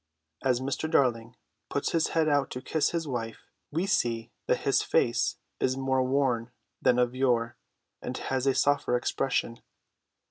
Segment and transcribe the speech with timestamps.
[0.41, 0.89] As Mr.
[0.89, 1.35] Darling
[1.69, 6.01] puts his head out to kiss his wife, we see that his face is more
[6.01, 6.49] worn
[6.81, 7.55] than of yore,
[8.01, 9.59] but has a softer expression.